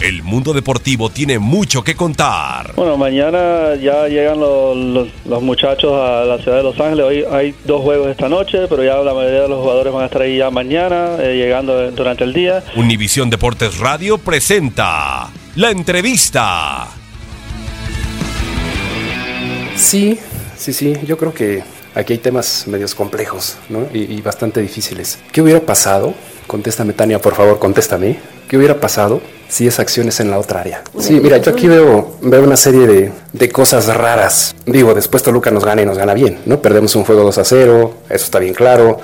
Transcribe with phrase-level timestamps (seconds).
[0.00, 2.72] El mundo deportivo tiene mucho que contar.
[2.74, 7.04] Bueno, mañana ya llegan los, los, muchachos a la ciudad de Los Ángeles.
[7.04, 10.06] Hoy hay dos juegos esta noche, pero ya la mayoría de los jugadores van a
[10.06, 12.64] estar ahí ya mañana, eh, llegando durante el día.
[12.76, 16.88] Univisión Deportes Radio presenta la entrevista.
[19.76, 20.18] Sí,
[20.56, 21.62] sí, sí, yo creo que
[21.94, 23.86] aquí hay temas medios complejos ¿no?
[23.92, 25.18] y, y bastante difíciles.
[25.30, 26.14] ¿Qué hubiera pasado?
[26.46, 28.18] Contéstame, Tania, por favor, contéstame.
[28.48, 29.20] ¿Qué hubiera pasado
[29.50, 30.82] si es en la otra área?
[30.98, 34.54] Sí, mira, yo aquí veo, veo una serie de, de cosas raras.
[34.64, 36.62] Digo, después Toluca nos gana y nos gana bien, ¿no?
[36.62, 39.00] Perdemos un juego 2 a 0, eso está bien claro.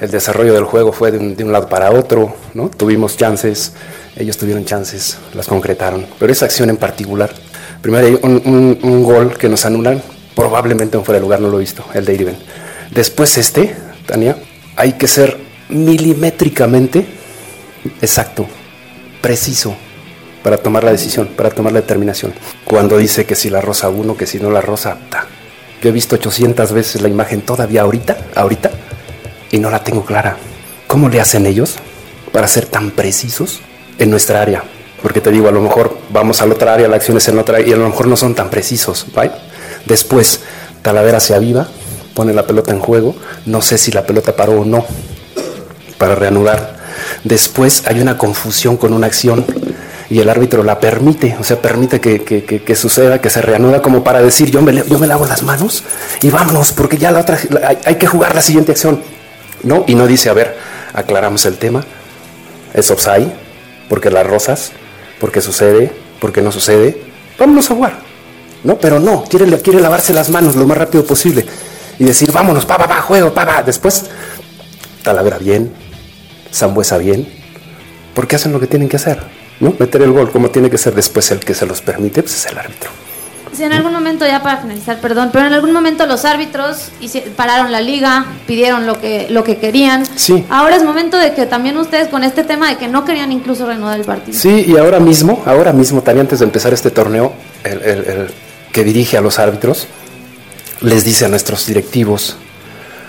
[0.00, 2.68] El desarrollo del juego fue de un, de un lado para otro, ¿no?
[2.68, 3.72] Tuvimos chances,
[4.16, 6.04] ellos tuvieron chances, las concretaron.
[6.18, 7.30] Pero esa acción en particular,
[7.80, 10.02] primero hay un, un, un gol que nos anulan,
[10.34, 12.36] probablemente en fuera de lugar, no lo he visto, el de Iriben.
[12.90, 14.36] Después este, Tania,
[14.76, 17.06] hay que ser milimétricamente
[18.02, 18.46] exacto,
[19.24, 19.74] preciso
[20.42, 22.34] para tomar la decisión, para tomar la determinación.
[22.66, 25.26] Cuando dice que si la rosa uno, que si no la rosa, ta.
[25.80, 28.70] yo he visto 800 veces la imagen todavía ahorita, ahorita,
[29.50, 30.36] y no la tengo clara.
[30.86, 31.76] ¿Cómo le hacen ellos
[32.32, 33.60] para ser tan precisos
[33.98, 34.62] en nuestra área?
[35.00, 37.38] Porque te digo, a lo mejor vamos a la otra área, la acción es en
[37.38, 39.06] otra y a lo mejor no son tan precisos.
[39.16, 39.32] ¿right?
[39.86, 40.40] Después,
[40.82, 41.66] Talavera se aviva,
[42.12, 43.16] pone la pelota en juego,
[43.46, 44.84] no sé si la pelota paró o no
[45.96, 46.73] para reanudar.
[47.24, 49.44] Después hay una confusión con una acción
[50.10, 54.04] y el árbitro la permite, o sea, permite que, que, suceda, que se reanuda como
[54.04, 55.82] para decir yo me, yo me lavo las manos
[56.20, 59.00] y vámonos, porque ya la otra, hay, hay que jugar la siguiente acción.
[59.62, 60.56] No, y no dice, a ver,
[60.92, 61.82] aclaramos el tema,
[62.74, 63.32] es offside,
[63.88, 64.72] porque las rosas,
[65.18, 67.00] porque sucede, porque no sucede,
[67.38, 67.98] vámonos a jugar.
[68.62, 71.46] No, pero no, quiere, quiere lavarse las manos lo más rápido posible
[71.98, 73.62] y decir, vámonos, pa, pa, pa, juego, pa, pa.
[73.62, 74.04] Después,
[75.02, 75.72] Talavera bien,
[76.54, 77.26] Zambuesa bien,
[78.14, 79.18] porque hacen lo que tienen que hacer,
[79.60, 79.74] ¿no?
[79.78, 82.46] Meter el gol como tiene que ser después el que se los permite, pues es
[82.46, 82.90] el árbitro.
[83.52, 86.88] Si en algún momento, ya para finalizar, perdón, pero en algún momento los árbitros
[87.36, 90.04] pararon la liga, pidieron lo que, lo que querían.
[90.16, 90.44] Sí.
[90.50, 93.64] Ahora es momento de que también ustedes con este tema de que no querían incluso
[93.64, 94.36] reanudar el partido.
[94.36, 97.32] Sí, y ahora mismo, ahora mismo, también antes de empezar este torneo,
[97.62, 98.30] el, el, el
[98.72, 99.86] que dirige a los árbitros
[100.80, 102.36] les dice a nuestros directivos,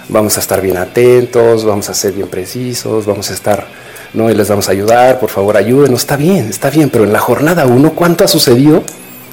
[0.09, 3.67] vamos a estar bien atentos, vamos a ser bien precisos, vamos a estar,
[4.13, 4.29] ¿no?
[4.29, 7.19] Y les vamos a ayudar, por favor ayúdenos, está bien, está bien, pero en la
[7.19, 8.83] jornada 1, ¿cuánto ha sucedido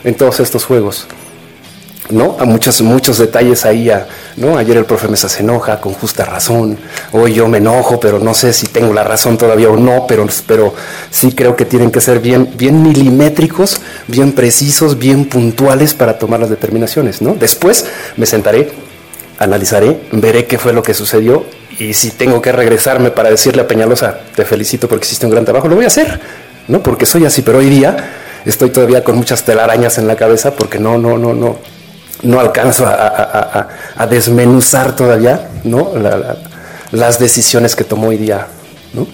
[0.05, 1.07] en todos estos juegos?
[2.11, 2.37] ¿No?
[2.39, 4.07] A muchos, muchos detalles ahí, a,
[4.37, 4.59] ¿no?
[4.59, 6.77] Ayer el profe Mesa se enoja con justa razón,
[7.13, 10.27] hoy yo me enojo, pero no sé si tengo la razón todavía o no, pero,
[10.47, 10.75] pero
[11.11, 16.41] sí creo que tienen que ser bien, bien milimétricos, bien precisos, bien puntuales para tomar
[16.41, 17.35] las determinaciones, ¿no?
[17.35, 18.73] Después me sentaré
[19.43, 21.45] analizaré, veré qué fue lo que sucedió
[21.79, 25.45] y si tengo que regresarme para decirle a Peñalosa, te felicito porque hiciste un gran
[25.45, 26.21] trabajo, lo voy a hacer,
[26.69, 26.83] ¿no?
[26.83, 27.97] Porque soy así, pero hoy día
[28.45, 31.59] estoy todavía con muchas telarañas en la cabeza porque no, no, no, no,
[32.23, 35.93] no alcanzo a, desmenuzar todavía, ¿no?
[35.97, 36.37] La, la,
[36.93, 38.47] las decisiones que tomó hoy día,
[38.93, 39.07] ¿no?